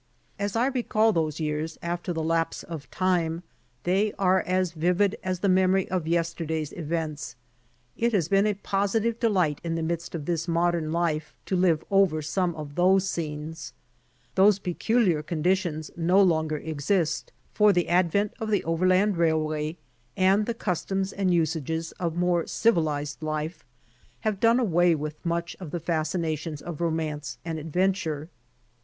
As 0.39 0.55
I 0.55 0.65
recall 0.65 1.13
those 1.13 1.39
years 1.39 1.77
after 1.83 2.11
the 2.11 2.23
lapse 2.23 2.63
of 2.63 2.89
time, 2.89 3.43
they 3.83 4.13
are 4.17 4.41
as 4.47 4.71
vivid 4.71 5.15
as 5.23 5.41
the 5.41 5.47
memory 5.47 5.87
lof 5.91 6.07
yesterday's 6.07 6.73
events. 6.73 7.35
It 7.95 8.11
has 8.13 8.27
been 8.27 8.47
a 8.47 8.55
positive 8.55 9.19
delight 9.19 9.61
in 9.63 9.75
the 9.75 9.83
midst 9.83 10.15
of 10.15 10.25
this 10.25 10.47
modern 10.47 10.91
life, 10.91 11.35
to 11.45 11.55
live 11.55 11.83
over 11.91 12.23
some 12.23 12.55
of 12.55 12.73
those 12.73 13.07
scenes. 13.07 13.73
Those 14.33 14.57
peculiar 14.57 15.21
conditions 15.21 15.91
no 15.95 16.19
longer 16.19 16.57
exist, 16.57 17.31
for 17.53 17.71
the 17.71 17.87
advent 17.87 18.33
of 18.39 18.49
the 18.49 18.63
overland 18.63 19.17
railway 19.17 19.77
and 20.17 20.47
the 20.47 20.55
custioms 20.55 21.13
and 21.15 21.31
usages 21.31 21.91
of 21.99 22.15
more 22.17 22.47
civilized 22.47 23.21
life 23.21 23.63
have 24.21 24.39
done 24.39 24.59
away 24.59 24.95
with 24.95 25.23
much 25.23 25.55
of 25.59 25.69
the 25.69 25.79
fascinations 25.79 26.59
of 26.59 26.81
romance 26.81 27.37
and 27.45 27.59
adventure. 27.59 28.29